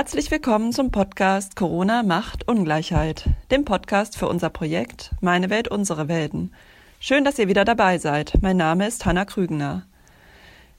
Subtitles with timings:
[0.00, 6.08] Herzlich willkommen zum Podcast Corona macht Ungleichheit, dem Podcast für unser Projekt Meine Welt, unsere
[6.08, 6.54] Welten.
[7.00, 8.38] Schön, dass ihr wieder dabei seid.
[8.40, 9.86] Mein Name ist Hanna Krügener.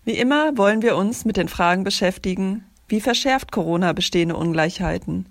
[0.04, 5.28] Wie immer wollen wir uns mit den Fragen beschäftigen, wie verschärft Corona bestehende Ungleichheiten?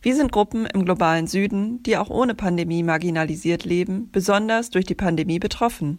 [0.00, 4.94] Wie sind Gruppen im globalen Süden, die auch ohne Pandemie marginalisiert leben, besonders durch die
[4.94, 5.98] Pandemie betroffen?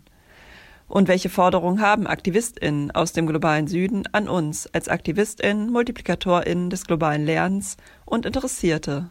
[0.88, 6.86] Und welche Forderungen haben AktivistInnen aus dem globalen Süden an uns als AktivistInnen, MultiplikatorInnen des
[6.86, 9.10] globalen Lernens und Interessierte?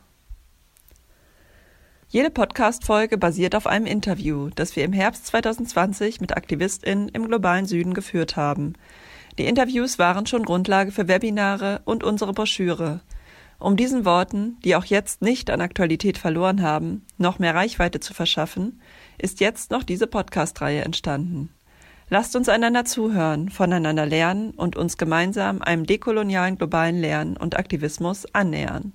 [2.09, 7.67] Jede Podcast-Folge basiert auf einem Interview, das wir im Herbst 2020 mit AktivistInnen im globalen
[7.67, 8.75] Süden geführt haben.
[9.37, 13.01] Die Interviews waren schon Grundlage für Webinare und unsere Broschüre.
[13.59, 18.15] Um diesen Worten, die auch jetzt nicht an Aktualität verloren haben, noch mehr Reichweite zu
[18.15, 18.81] verschaffen,
[19.19, 21.54] ist jetzt noch diese Podcast-Reihe entstanden.
[22.11, 28.27] Lasst uns einander zuhören, voneinander lernen und uns gemeinsam einem dekolonialen globalen Lernen und Aktivismus
[28.35, 28.93] annähern.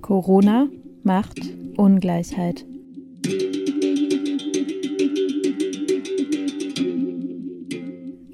[0.00, 0.68] Corona
[1.02, 1.38] macht
[1.76, 2.64] Ungleichheit.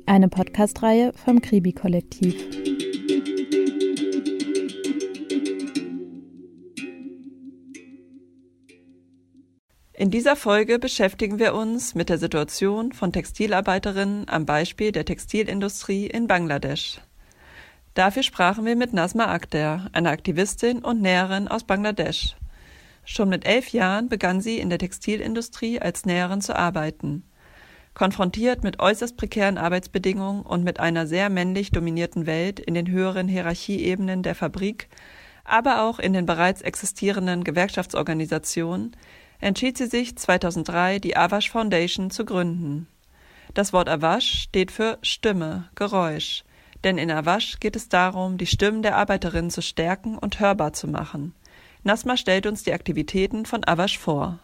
[0.07, 2.56] Eine Podcast-Reihe vom Kribi-Kollektiv.
[9.99, 16.07] In dieser Folge beschäftigen wir uns mit der Situation von Textilarbeiterinnen am Beispiel der Textilindustrie
[16.07, 17.01] in Bangladesch.
[17.95, 22.37] Dafür sprachen wir mit Nasma Akhter, einer Aktivistin und Näherin aus Bangladesch.
[23.07, 27.25] Schon mit elf Jahren begann sie in der Textilindustrie als Näherin zu arbeiten.
[27.95, 33.29] Konfrontiert mit äußerst prekären Arbeitsbedingungen und mit einer sehr männlich dominierten Welt in den höheren
[33.29, 34.91] Hierarchieebenen der Fabrik,
[35.45, 38.95] aber auch in den bereits existierenden Gewerkschaftsorganisationen,
[39.41, 42.89] entschied sie sich 2003, die Avash Foundation zu gründen.
[43.55, 46.45] Das Wort Avash steht für Stimme, Geräusch,
[46.85, 50.89] denn in Avash geht es darum, die Stimmen der Arbeiterinnen zu stärken und hörbar zu
[50.89, 51.35] machen.
[51.83, 54.39] Nasma stellt uns die Aktivitäten von Avash vor.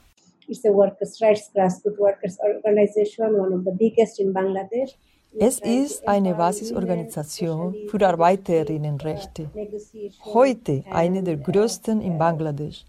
[0.48, 4.96] It's a workers' rights grassroots workers organization, one of the biggest in Bangladesh.
[5.38, 9.50] Es ist eine Basisorganisation für Arbeiterinnenrechte.
[10.24, 12.84] Heute eine der größten in Bangladesch.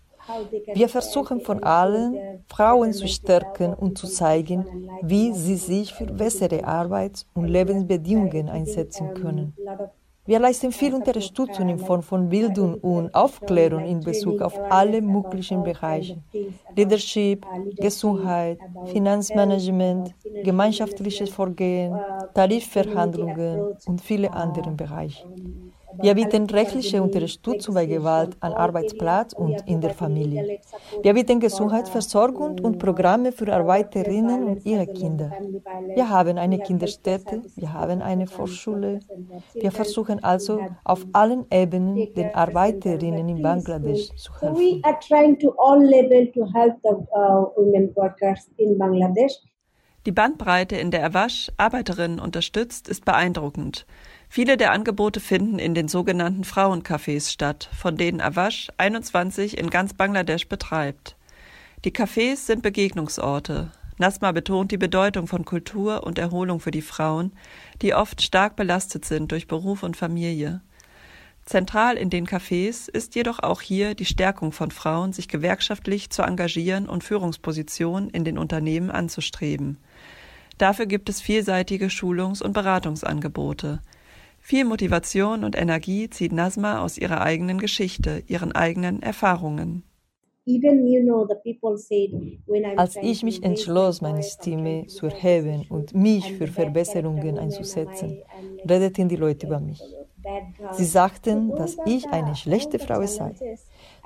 [0.73, 4.66] Wir versuchen von allen Frauen zu stärken und zu zeigen,
[5.01, 9.53] wie sie sich für bessere Arbeits- und Lebensbedingungen einsetzen können.
[10.25, 15.63] Wir leisten viel Unterstützung in Form von Bildung und Aufklärung in Bezug auf alle möglichen
[15.63, 16.17] Bereiche.
[16.78, 17.45] Leadership,
[17.75, 22.00] Gesundheit, Finanzmanagement, gemeinschaftliches Vorgehen,
[22.33, 25.28] Tarifverhandlungen und viele andere Bereiche.
[26.02, 30.59] Wir bieten rechtliche Unterstützung bei Gewalt am Arbeitsplatz und in der Familie.
[31.02, 35.31] Wir bieten Gesundheitsversorgung und Programme für Arbeiterinnen und ihre Kinder.
[35.94, 39.00] Wir haben eine Kinderstätte, wir haben eine Vorschule.
[39.54, 44.81] Wir versuchen also auf allen Ebenen den Arbeiterinnen in Bangladesch zu helfen.
[50.06, 53.86] Die Bandbreite, in der Awash Arbeiterinnen unterstützt, ist beeindruckend.
[54.35, 59.94] Viele der Angebote finden in den sogenannten Frauencafés statt, von denen Awash 21 in ganz
[59.94, 61.16] Bangladesch betreibt.
[61.85, 63.69] Die Cafés sind Begegnungsorte.
[63.99, 67.31] Nasma betont die Bedeutung von Kultur und Erholung für die Frauen,
[67.83, 70.61] die oft stark belastet sind durch Beruf und Familie.
[71.45, 76.23] Zentral in den Cafés ist jedoch auch hier die Stärkung von Frauen, sich gewerkschaftlich zu
[76.23, 79.77] engagieren und Führungspositionen in den Unternehmen anzustreben.
[80.57, 83.79] Dafür gibt es vielseitige Schulungs- und Beratungsangebote.
[84.46, 89.84] Viel Motivation und Energie zieht Nasma aus ihrer eigenen Geschichte, ihren eigenen Erfahrungen.
[92.76, 98.22] Als ich mich entschloss, meine Stimme zu erheben und mich für Verbesserungen einzusetzen,
[98.69, 99.81] redeten die Leute über mich.
[100.72, 103.36] Sie sagten, dass ich eine schlechte Frau sei,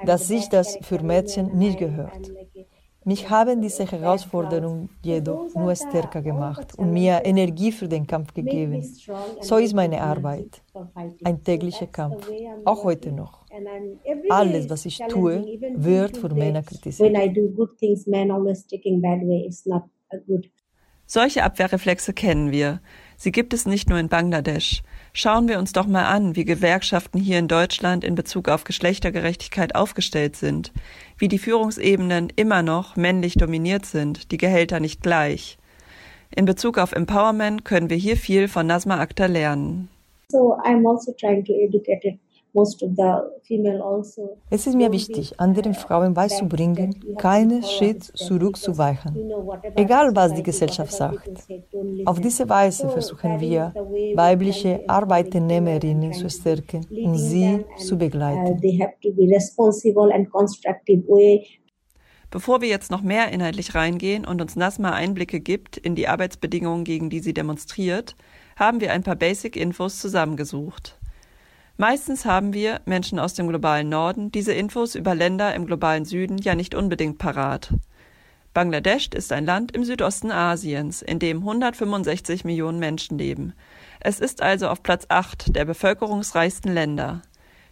[0.05, 2.31] dass sich das für Mädchen nicht gehört.
[3.07, 8.83] Mich haben diese Herausforderungen jedoch nur stärker gemacht und mir Energie für den Kampf gegeben.
[9.39, 10.61] So ist meine Arbeit.
[11.23, 12.29] Ein täglicher Kampf,
[12.65, 13.45] auch heute noch.
[14.29, 15.41] Alles, was ich tue,
[15.75, 17.15] wird von Männern kritisiert.
[21.05, 22.81] Solche Abwehrreflexe kennen wir.
[23.19, 24.83] Sie gibt es nicht nur in Bangladesch.
[25.11, 29.73] Schauen wir uns doch mal an, wie Gewerkschaften hier in Deutschland in Bezug auf Geschlechtergerechtigkeit
[29.73, 30.71] aufgestellt sind,
[31.17, 35.57] wie die Führungsebenen immer noch männlich dominiert sind, die Gehälter nicht gleich.
[36.35, 39.89] In Bezug auf Empowerment können wir hier viel von Nasma Akhtar lernen.
[40.29, 42.19] So I'm also trying to educate
[44.49, 49.31] es ist mir wichtig, anderen Frauen beizubringen, keinen Schritt zurückzuweichen,
[49.75, 51.29] egal was die Gesellschaft sagt.
[52.05, 53.73] Auf diese Weise versuchen wir,
[54.15, 58.59] weibliche Arbeitnehmerinnen zu stärken und sie zu begleiten.
[62.29, 66.83] Bevor wir jetzt noch mehr inhaltlich reingehen und uns Nasma Einblicke gibt in die Arbeitsbedingungen,
[66.83, 68.17] gegen die sie demonstriert,
[68.57, 70.96] haben wir ein paar Basic-Infos zusammengesucht.
[71.79, 76.39] Meistens haben wir, Menschen aus dem globalen Norden, diese Infos über Länder im globalen Süden
[76.39, 77.71] ja nicht unbedingt parat.
[78.55, 83.53] Bangladesch ist ein Land im Südosten Asiens, in dem 165 Millionen Menschen leben.
[83.99, 87.21] Es ist also auf Platz 8 der bevölkerungsreichsten Länder.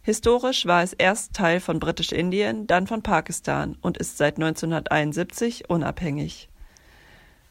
[0.04, 6.48] Historisch war es erst Teil von Britisch-Indien, dann von Pakistan und ist seit 1971 unabhängig.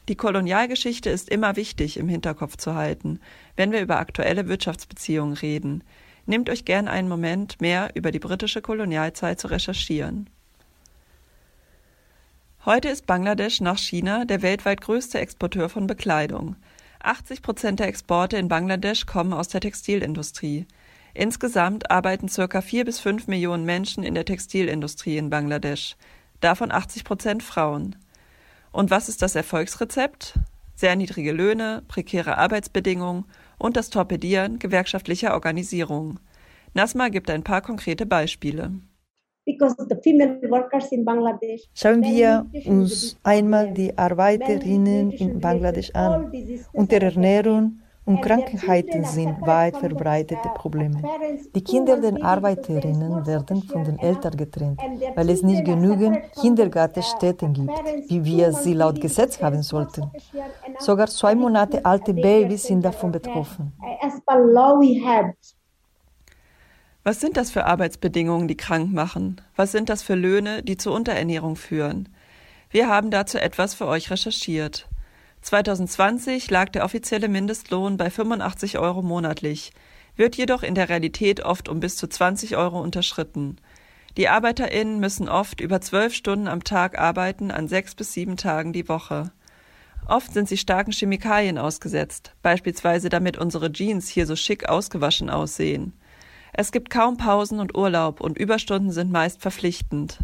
[0.07, 3.19] Die Kolonialgeschichte ist immer wichtig im Hinterkopf zu halten,
[3.57, 5.83] wenn wir über aktuelle Wirtschaftsbeziehungen reden.
[6.25, 10.29] Nehmt euch gern einen Moment, mehr über die britische Kolonialzeit zu recherchieren.
[12.65, 16.55] Heute ist Bangladesch nach China der weltweit größte Exporteur von Bekleidung.
[17.03, 20.65] 80 Prozent der Exporte in Bangladesch kommen aus der Textilindustrie.
[21.13, 25.95] Insgesamt arbeiten circa vier bis fünf Millionen Menschen in der Textilindustrie in Bangladesch,
[26.41, 27.95] davon 80 Prozent Frauen.
[28.71, 30.33] Und was ist das Erfolgsrezept?
[30.75, 33.25] Sehr niedrige Löhne, prekäre Arbeitsbedingungen
[33.57, 36.19] und das Torpedieren gewerkschaftlicher Organisierungen.
[36.73, 38.71] Nasma gibt ein paar konkrete Beispiele.
[41.73, 46.31] Schauen wir uns einmal die Arbeiterinnen in Bangladesch an.
[46.73, 51.01] Unterernährung und Krankheiten sind weit verbreitete Probleme.
[51.55, 54.79] Die Kinder der Arbeiterinnen werden von den Eltern getrennt,
[55.15, 57.71] weil es nicht genügend Kindergartenstätten gibt,
[58.07, 60.11] wie wir sie laut Gesetz haben sollten.
[60.79, 63.73] Sogar zwei Monate alte Babys sind davon betroffen.
[67.03, 69.41] Was sind das für Arbeitsbedingungen, die krank machen?
[69.55, 72.09] Was sind das für Löhne, die zur Unterernährung führen?
[72.69, 74.87] Wir haben dazu etwas für euch recherchiert.
[75.45, 79.73] 2020 lag der offizielle Mindestlohn bei 85 Euro monatlich,
[80.15, 83.57] wird jedoch in der Realität oft um bis zu 20 Euro unterschritten.
[84.17, 88.73] Die ArbeiterInnen müssen oft über zwölf Stunden am Tag arbeiten an sechs bis sieben Tagen
[88.73, 89.31] die Woche.
[90.07, 95.93] Oft sind sie starken Chemikalien ausgesetzt, beispielsweise damit unsere Jeans hier so schick ausgewaschen aussehen.
[96.53, 100.17] Es gibt kaum Pausen und Urlaub und Überstunden sind meist verpflichtend.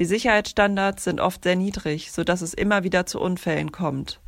[0.00, 4.18] Die Sicherheitsstandards sind oft sehr niedrig, so dass es immer wieder zu Unfällen kommt.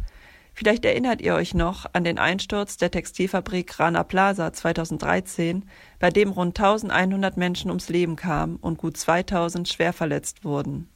[0.59, 5.65] Vielleicht erinnert ihr euch noch an den Einsturz der Textilfabrik Rana Plaza 2013,
[6.01, 10.89] bei dem rund 1100 Menschen ums Leben kamen und gut 2000 schwer verletzt wurden.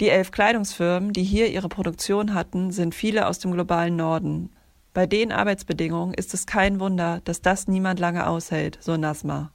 [0.00, 4.50] Die elf Kleidungsfirmen, die hier ihre Produktion hatten, sind viele aus dem globalen Norden.
[4.92, 9.50] Bei den Arbeitsbedingungen ist es kein Wunder, dass das niemand lange aushält, so Nasma.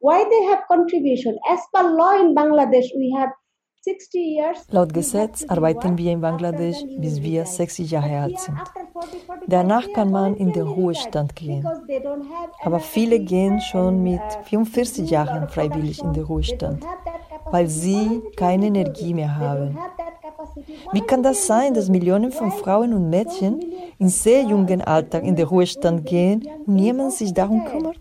[0.00, 1.34] Why they have contribution?
[1.50, 3.32] As per law in Bangladesh, we have
[4.70, 8.58] Laut Gesetz arbeiten wir in Bangladesch, bis wir 60 Jahre alt sind.
[9.46, 11.66] Danach kann man in den Ruhestand gehen.
[12.62, 16.84] Aber viele gehen schon mit 44 Jahren freiwillig in den Ruhestand,
[17.46, 19.78] weil sie keine Energie mehr haben.
[20.92, 23.60] Wie kann das sein, dass Millionen von Frauen und Mädchen
[23.98, 28.00] in sehr jungen Alltag in den Ruhestand gehen und niemand sich darum kümmert?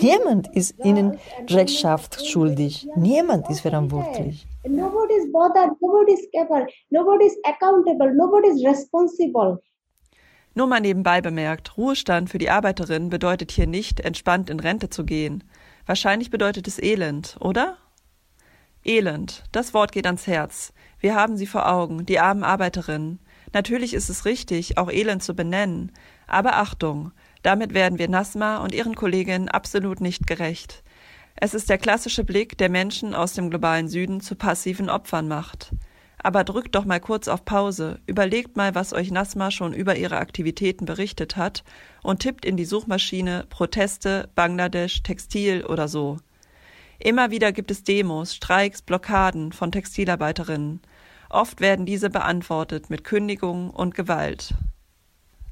[0.00, 1.18] Niemand ist ihnen
[1.48, 2.88] Rechenschaft schuldig.
[2.96, 4.46] Niemand ist verantwortlich.
[4.64, 9.58] Nobody is bothered, nobody is capable, nobody is accountable, nobody is responsible.
[10.54, 15.04] Nur mal nebenbei bemerkt, Ruhestand für die Arbeiterin bedeutet hier nicht, entspannt in Rente zu
[15.04, 15.44] gehen.
[15.86, 17.76] Wahrscheinlich bedeutet es Elend, oder?
[18.84, 20.72] Elend, das Wort geht ans Herz.
[21.00, 23.18] Wir haben sie vor Augen, die armen Arbeiterinnen.
[23.52, 25.92] Natürlich ist es richtig, auch Elend zu benennen.
[26.26, 30.82] Aber Achtung, damit werden wir Nasma und ihren Kolleginnen absolut nicht gerecht.
[31.36, 35.72] Es ist der klassische Blick, der Menschen aus dem globalen Süden zu passiven Opfern macht.
[36.22, 40.18] Aber drückt doch mal kurz auf Pause, überlegt mal, was euch Nasma schon über ihre
[40.18, 41.64] Aktivitäten berichtet hat
[42.02, 46.18] und tippt in die Suchmaschine Proteste, Bangladesch, Textil oder so.
[47.02, 50.82] Immer wieder gibt es Demos, Streiks, Blockaden von Textilarbeiterinnen.
[51.30, 54.52] Oft werden diese beantwortet mit Kündigungen und Gewalt.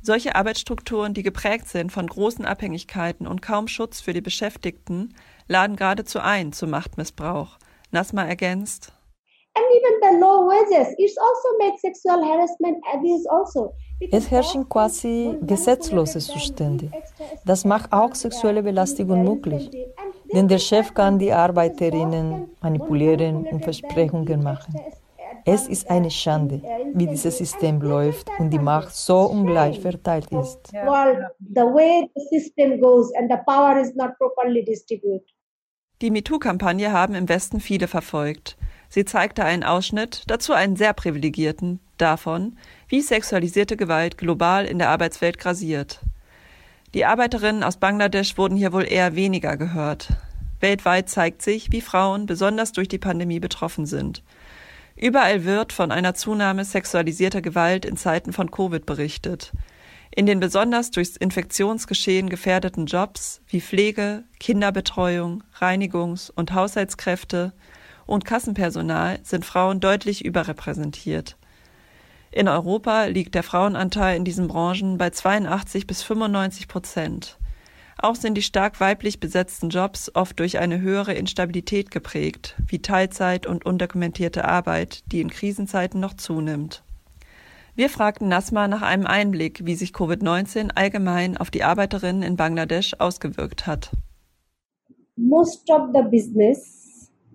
[0.02, 5.14] Solche Arbeitsstrukturen, die geprägt sind von großen Abhängigkeiten und kaum Schutz für die Beschäftigten,
[5.48, 7.56] laden geradezu ein zu Machtmissbrauch.
[7.90, 8.92] Nasma ergänzt.
[13.26, 16.90] Also es herrschen quasi gesetzlose Zustände.
[17.44, 19.70] Das macht auch sexuelle Belästigung möglich.
[20.32, 24.74] Denn der Chef kann die Arbeiterinnen manipulieren und Versprechungen machen.
[25.44, 26.60] Es ist eine Schande,
[26.92, 30.72] wie dieses System läuft und die Macht so ungleich verteilt ist.
[36.02, 38.56] Die MeToo-Kampagne haben im Westen viele verfolgt.
[38.88, 42.56] Sie zeigte einen Ausschnitt, dazu einen sehr privilegierten, davon,
[42.88, 46.00] wie sexualisierte Gewalt global in der Arbeitswelt grasiert.
[46.94, 50.08] Die Arbeiterinnen aus Bangladesch wurden hier wohl eher weniger gehört.
[50.60, 54.22] Weltweit zeigt sich, wie Frauen besonders durch die Pandemie betroffen sind.
[54.96, 59.52] Überall wird von einer Zunahme sexualisierter Gewalt in Zeiten von Covid berichtet.
[60.10, 67.52] In den besonders durchs Infektionsgeschehen gefährdeten Jobs wie Pflege, Kinderbetreuung, Reinigungs- und Haushaltskräfte
[68.08, 71.36] und Kassenpersonal sind Frauen deutlich überrepräsentiert.
[72.30, 77.38] In Europa liegt der Frauenanteil in diesen Branchen bei 82 bis 95 Prozent.
[78.00, 83.46] Auch sind die stark weiblich besetzten Jobs oft durch eine höhere Instabilität geprägt, wie Teilzeit
[83.46, 86.84] und undokumentierte Arbeit, die in Krisenzeiten noch zunimmt.
[87.74, 92.94] Wir fragten Nasma nach einem Einblick, wie sich Covid-19 allgemein auf die Arbeiterinnen in Bangladesch
[92.98, 93.90] ausgewirkt hat.
[95.16, 96.77] Most of the business,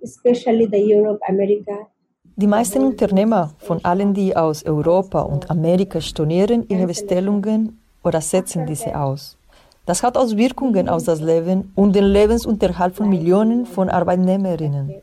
[0.04, 1.88] especially the Europe, America,
[2.36, 8.66] die meisten Unternehmer von allen, die aus Europa und Amerika stornieren ihre Bestellungen oder setzen
[8.66, 9.38] diese aus.
[9.86, 14.96] Das hat Auswirkungen auf das Leben und den Lebensunterhalt von Millionen von Arbeitnehmerinnen.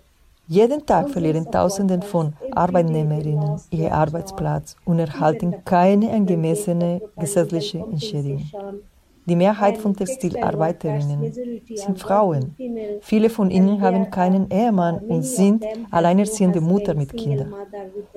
[0.49, 8.50] Jeden Tag verlieren Tausende von Arbeitnehmerinnen ihren Arbeitsplatz und erhalten keine angemessene gesetzliche Entschädigung.
[9.30, 11.32] Die Mehrheit von Textilarbeiterinnen
[11.76, 12.56] sind Frauen.
[13.00, 17.54] Viele von ihnen haben keinen Ehemann und sind alleinerziehende Mutter mit Kindern.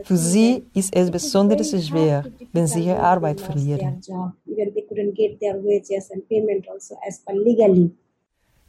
[0.02, 4.02] Für sie ist es besonders schwer, wenn sie ihre Arbeit verlieren.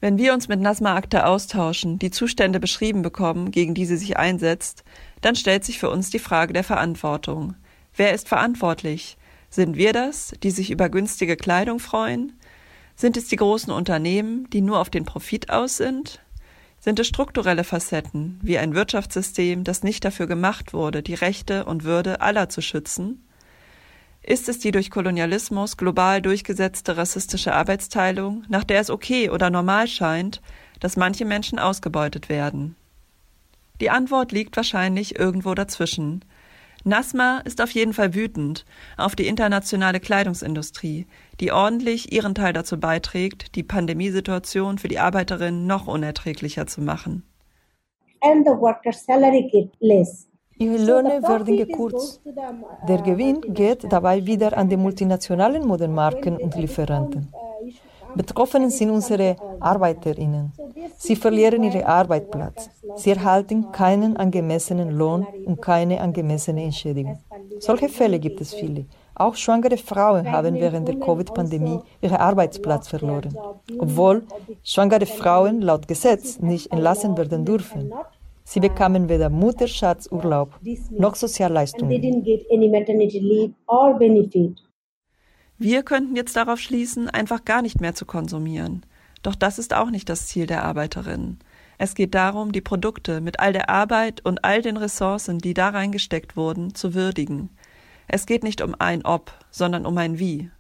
[0.01, 4.19] Wenn wir uns mit Nasma Akte austauschen, die Zustände beschrieben bekommen, gegen die sie sich
[4.19, 4.85] einsetzt,
[5.23, 7.55] dann stellt sich für uns die Frage der Verantwortung.
[7.97, 9.17] Wer ist verantwortlich?
[9.55, 12.33] Sind wir das, die sich über günstige Kleidung freuen?
[12.97, 16.21] Sind es die großen Unternehmen, die nur auf den Profit aus sind?
[16.81, 21.85] Sind es strukturelle Facetten, wie ein Wirtschaftssystem, das nicht dafür gemacht wurde, die Rechte und
[21.85, 23.25] Würde aller zu schützen?
[24.25, 29.87] Ist es die durch Kolonialismus global durchgesetzte rassistische Arbeitsteilung, nach der es okay oder normal
[29.87, 30.43] scheint,
[30.81, 32.75] dass manche Menschen ausgebeutet werden?
[33.81, 36.25] Die Antwort liegt wahrscheinlich irgendwo dazwischen,
[36.85, 38.67] Nasma ist auf jeden Fall wütend
[38.99, 41.07] auf die internationale Kleidungsindustrie,
[41.41, 47.23] die ordentlich ihren Teil dazu beiträgt, die Pandemiesituation für die Arbeiterinnen noch unerträglicher zu machen.
[50.57, 52.21] Ihre Löhne werden gekürzt.
[52.89, 57.33] Der Gewinn geht dabei wieder an die multinationalen Modemarken und Lieferanten.
[58.17, 60.53] Betroffen sind unsere Arbeiterinnen.
[60.97, 62.71] Sie verlieren ihren Arbeitsplatz.
[62.97, 67.19] Sie erhalten keinen angemessenen Lohn und keine angemessene Entschädigung.
[67.59, 68.87] Solche Fälle gibt es viele.
[69.17, 73.37] Auch schwangere Frauen haben während der Covid-Pandemie ihren Arbeitsplatz verloren,
[73.79, 74.25] obwohl
[74.63, 77.93] schwangere Frauen laut Gesetz nicht entlassen werden dürfen.
[78.45, 80.51] Sie bekamen weder Mutterschatzurlaub
[80.91, 82.03] noch Sozialleistungen.
[85.59, 88.85] Wir könnten jetzt darauf schließen, einfach gar nicht mehr zu konsumieren.
[89.23, 91.39] Doch das ist auch nicht das Ziel der Arbeiterinnen.
[91.79, 95.69] Es geht darum, die Produkte mit all der Arbeit und all den Ressourcen, die da
[95.71, 97.51] reingesteckt wurden, zu würdigen.
[98.09, 100.51] Es geht nicht um ein Ob, sondern um ein Wie.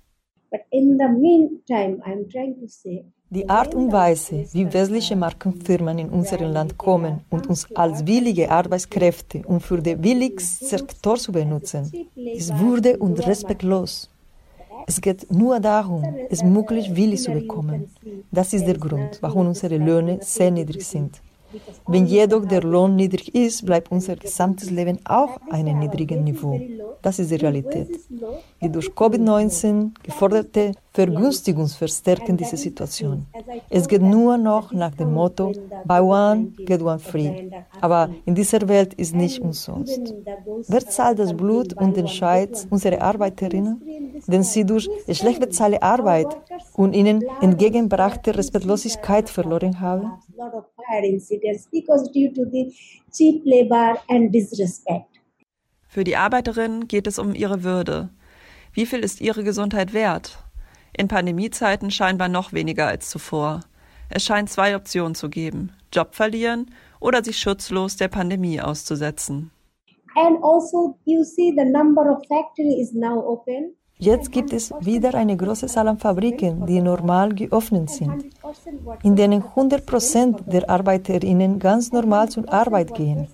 [3.30, 8.50] Die Art und Weise, wie westliche Markenfirmen in unser Land kommen und uns als billige
[8.50, 14.13] Arbeitskräfte und für den Billigsektor zu benutzen, ist würde und respektlos.
[14.86, 17.90] Es geht nur darum, es möglichst willig zu bekommen.
[18.30, 21.20] Das ist der Grund, warum unsere Löhne sehr niedrig sind.
[21.86, 26.60] Wenn jedoch der Lohn niedrig ist, bleibt unser gesamtes Leben auch einem niedrigen Niveau.
[27.02, 27.90] Das ist die Realität.
[28.60, 33.26] Die durch Covid-19 geforderte Vergünstigung verstärken diese Situation.
[33.68, 35.52] Es geht nur noch nach dem Motto
[35.84, 37.50] Buy one, get one free.
[37.80, 40.14] Aber in dieser Welt ist nicht umsonst.
[40.68, 43.82] Wer zahlt das Blut und den Scheiß unserer Arbeiterinnen?
[44.26, 46.28] Denn sie durch schlecht bezahlte Arbeit
[46.74, 50.12] und ihnen entgegengebrachte Respektlosigkeit verloren haben?
[55.88, 58.10] Für die Arbeiterinnen geht es um ihre Würde.
[58.72, 60.38] Wie viel ist ihre Gesundheit wert?
[60.96, 63.60] In Pandemiezeiten scheinbar noch weniger als zuvor.
[64.10, 66.70] Es scheint zwei Optionen zu geben: Job verlieren
[67.00, 69.50] oder sich schutzlos der Pandemie auszusetzen.
[70.16, 70.98] Also,
[74.04, 78.26] Jetzt gibt es wieder eine große Zahl an Fabriken, die normal geöffnet sind,
[79.02, 83.28] in denen 100 Prozent der Arbeiterinnen ganz normal zur Arbeit gehen.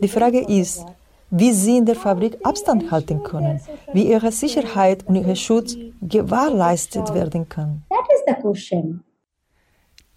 [0.00, 0.84] Die Frage ist,
[1.30, 3.62] wie sie in der Fabrik Abstand halten können,
[3.94, 7.82] wie ihre Sicherheit und ihr Schutz gewährleistet werden kann.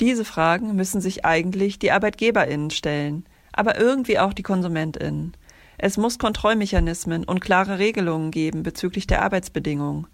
[0.02, 3.24] Diese Fragen müssen sich eigentlich die Arbeitgeberinnen stellen,
[3.54, 5.38] aber irgendwie auch die Konsumentinnen.
[5.78, 10.08] Es muss Kontrollmechanismen und klare Regelungen geben bezüglich der Arbeitsbedingungen.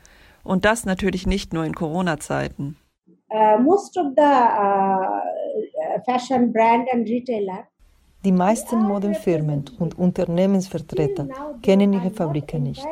[0.43, 2.77] Und das natürlich nicht nur in Corona-Zeiten.
[3.29, 7.67] Uh, most of the uh, fashion brand and retailer
[8.23, 11.27] die meisten Modenfirmen und Unternehmensvertreter
[11.63, 12.85] kennen ihre Fabriken nicht.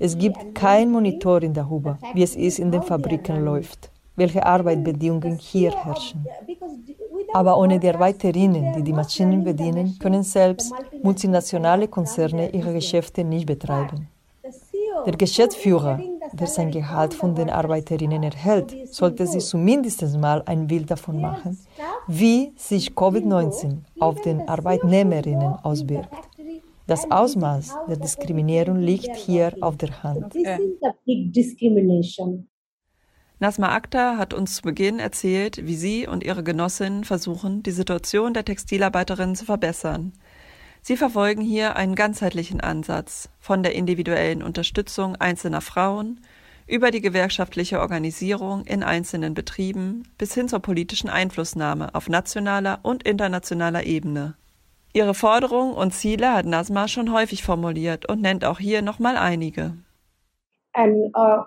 [0.00, 5.70] Es gibt kein Monitoring darüber, wie es ist in den Fabriken läuft, welche Arbeitsbedingungen hier
[5.70, 6.26] herrschen.
[7.34, 10.72] Aber ohne die Arbeiterinnen, die die Maschinen bedienen, können selbst
[11.02, 14.08] multinationale Konzerne ihre Geschäfte nicht betreiben.
[15.04, 16.00] Der Geschäftsführer,
[16.32, 21.58] der sein Gehalt von den Arbeiterinnen erhält, sollte sich zumindest mal ein Bild davon machen,
[22.06, 26.14] wie sich Covid-19 auf den Arbeitnehmerinnen auswirkt.
[26.86, 30.34] Das Ausmaß der Diskriminierung liegt hier auf der Hand.
[33.40, 38.32] Nasma Akhtar hat uns zu Beginn erzählt, wie sie und ihre Genossinnen versuchen, die Situation
[38.32, 40.12] der Textilarbeiterinnen zu verbessern.
[40.82, 46.20] Sie verfolgen hier einen ganzheitlichen Ansatz von der individuellen Unterstützung einzelner Frauen
[46.66, 53.02] über die gewerkschaftliche Organisierung in einzelnen Betrieben bis hin zur politischen Einflussnahme auf nationaler und
[53.02, 54.34] internationaler Ebene.
[54.92, 59.74] Ihre Forderungen und Ziele hat Nasma schon häufig formuliert und nennt auch hier nochmal einige.
[60.76, 61.44] Uh,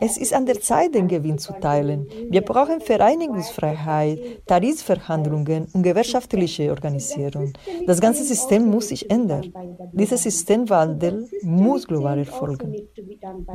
[0.00, 2.06] es ist an der Zeit, den Gewinn zu teilen.
[2.28, 7.54] Wir brauchen Vereinigungsfreiheit, Tarifverhandlungen und gewerkschaftliche Organisierung.
[7.86, 9.50] Das ganze System muss sich ändern.
[9.92, 12.76] Dieser Systemwandel muss global erfolgen.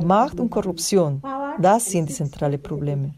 [0.02, 1.22] Macht und Korruption,
[1.60, 3.14] das sind die zentralen Probleme.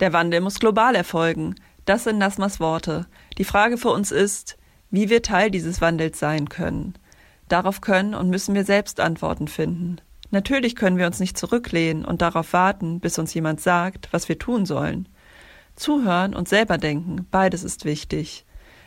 [0.00, 1.56] Der Wandel muss global erfolgen.
[1.84, 3.06] Das sind Nasmas Worte.
[3.36, 4.56] Die Frage für uns ist,
[4.90, 6.94] wie wir Teil dieses Wandels sein können.
[7.48, 9.96] Darauf können und müssen wir selbst Antworten finden.
[10.30, 14.38] Natürlich können wir uns nicht zurücklehnen und darauf warten, bis uns jemand sagt, was wir
[14.38, 15.08] tun sollen.
[15.74, 18.44] Zuhören und selber denken, beides ist wichtig.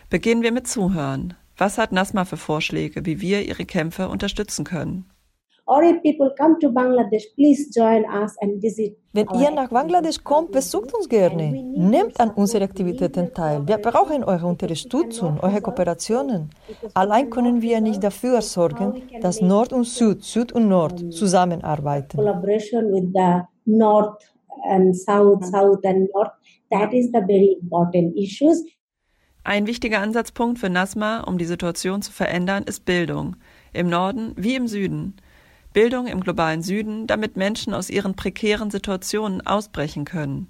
[0.10, 1.34] Beginnen wir mit Zuhören.
[1.58, 5.06] Was hat Nasma für Vorschläge, wie wir ihre Kämpfe unterstützen können?
[5.65, 6.02] Wenn
[9.41, 11.52] ihr nach Bangladesch kommt, besucht uns gerne.
[11.52, 13.65] Nehmt an unseren Aktivitäten teil.
[13.65, 16.49] Wir brauchen eure Unterstützung, eure Kooperationen.
[16.93, 22.17] Allein können wir nicht dafür sorgen, dass Nord und Süd, Süd und Nord zusammenarbeiten.
[22.17, 24.21] Collaboration with the North
[24.69, 26.34] and South, South and North,
[26.71, 28.65] that is the very important issues.
[29.45, 33.36] Ein wichtiger Ansatzpunkt für NASMA, um die Situation zu verändern, ist Bildung.
[33.73, 35.15] Im Norden wie im Süden.
[35.73, 40.47] Bildung im globalen Süden, damit Menschen aus ihren prekären Situationen ausbrechen können,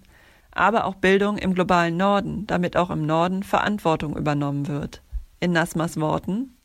[0.51, 5.01] aber auch Bildung im globalen Norden, damit auch im Norden Verantwortung übernommen wird.
[5.39, 6.55] In Nasmas Worten.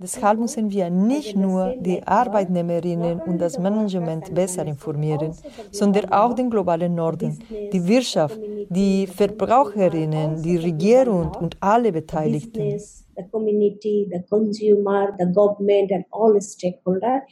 [0.00, 5.34] Deshalb müssen wir nicht nur die Arbeitnehmerinnen und das Management besser informieren,
[5.72, 7.40] sondern auch den globalen Norden,
[7.72, 8.38] die Wirtschaft,
[8.68, 12.78] die Verbraucherinnen, die Regierung und alle Beteiligten
[13.18, 17.22] the community, the consumer, the government and all stakeholders.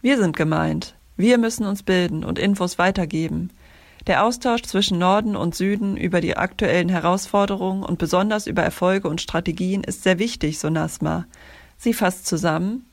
[0.00, 0.96] Wir sind gemeint.
[1.16, 3.50] Wir müssen uns bilden und Infos weitergeben.
[4.06, 9.22] Der Austausch zwischen Norden und Süden über die aktuellen Herausforderungen und besonders über Erfolge und
[9.22, 11.26] Strategien ist sehr wichtig, so Nasma.
[11.78, 12.86] Sie fasst zusammen.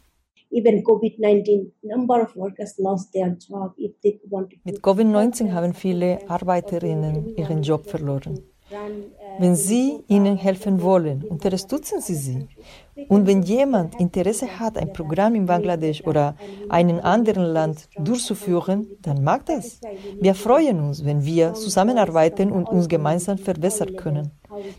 [0.49, 0.65] Mit
[4.81, 8.39] Covid-19 haben viele Arbeiterinnen ihren Job verloren.
[9.39, 12.47] Wenn Sie ihnen helfen wollen, unterstützen Sie sie.
[13.07, 16.35] Und wenn jemand Interesse hat, ein Programm in Bangladesch oder
[16.69, 19.79] einem anderen Land durchzuführen, dann macht es.
[20.19, 24.31] Wir freuen uns, wenn wir zusammenarbeiten und uns gemeinsam verbessern können.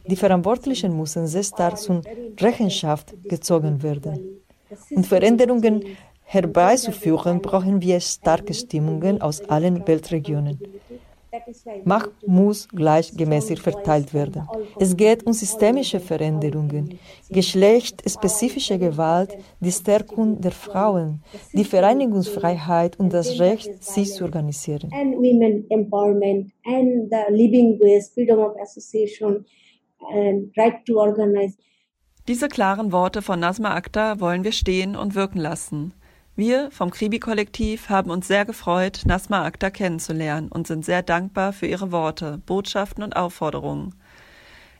[0.07, 2.03] Die Verantwortlichen müssen sehr stark zur
[2.39, 4.43] Rechenschaft gezogen werden.
[4.91, 5.85] Um Veränderungen
[6.23, 10.59] herbeizuführen, brauchen wir starke Stimmungen aus allen Weltregionen.
[11.85, 14.47] Macht muss gleichmäßig verteilt werden.
[14.79, 16.99] Es geht um systemische Veränderungen,
[17.31, 24.91] geschlechtsspezifische Gewalt, die Stärkung der Frauen, die Vereinigungsfreiheit und das Recht, sich zu organisieren.
[24.93, 29.45] And women empowerment and the living with freedom of association
[30.13, 31.57] and right to organize.
[32.29, 35.93] Diese klaren Worte von Nasma Akhtar wollen wir stehen und wirken lassen.
[36.35, 41.67] Wir vom Kribi-Kollektiv haben uns sehr gefreut, Nasma Akhtar kennenzulernen und sind sehr dankbar für
[41.67, 43.95] ihre Worte, Botschaften und Aufforderungen.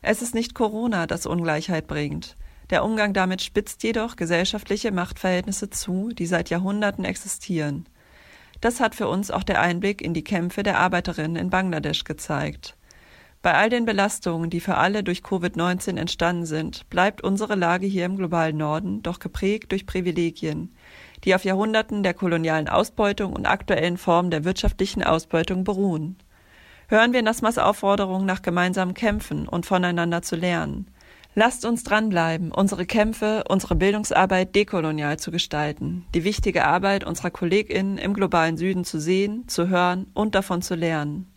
[0.01, 2.37] Es ist nicht Corona, das Ungleichheit bringt.
[2.71, 7.85] Der Umgang damit spitzt jedoch gesellschaftliche Machtverhältnisse zu, die seit Jahrhunderten existieren.
[8.59, 12.75] Das hat für uns auch der Einblick in die Kämpfe der Arbeiterinnen in Bangladesch gezeigt.
[13.43, 18.05] Bei all den Belastungen, die für alle durch Covid-19 entstanden sind, bleibt unsere Lage hier
[18.05, 20.73] im globalen Norden doch geprägt durch Privilegien,
[21.23, 26.17] die auf Jahrhunderten der kolonialen Ausbeutung und aktuellen Formen der wirtschaftlichen Ausbeutung beruhen.
[26.87, 30.87] Hören wir Nasmas Aufforderung nach gemeinsamen Kämpfen und voneinander zu lernen.
[31.35, 37.97] Lasst uns dranbleiben, unsere Kämpfe, unsere Bildungsarbeit dekolonial zu gestalten, die wichtige Arbeit unserer KollegInnen
[37.97, 41.32] im globalen Süden zu sehen, zu hören und davon zu lernen.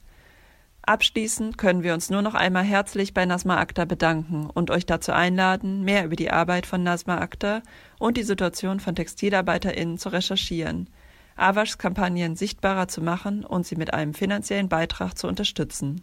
[0.89, 5.11] Abschließend können wir uns nur noch einmal herzlich bei Nasma Akta bedanken und euch dazu
[5.11, 7.63] einladen, mehr über die Arbeit von Nasma Akta
[7.99, 10.89] und die Situation von TextilarbeiterInnen zu recherchieren,
[11.35, 16.03] Awaschs Kampagnen sichtbarer zu machen und sie mit einem finanziellen Beitrag zu unterstützen.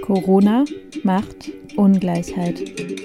[0.00, 0.64] Corona
[1.04, 2.99] macht Ungleichheit.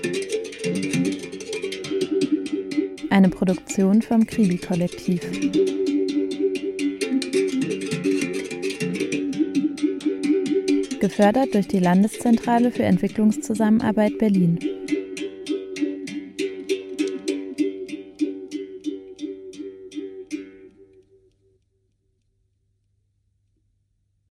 [3.15, 5.21] Eine Produktion vom Kribi-Kollektiv.
[10.99, 14.59] Gefördert durch die Landeszentrale für Entwicklungszusammenarbeit Berlin.